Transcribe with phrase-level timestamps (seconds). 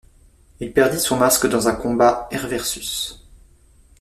[0.59, 3.19] Il perdit son masque dans un combat Hair vs.